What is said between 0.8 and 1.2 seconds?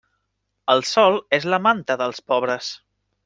sol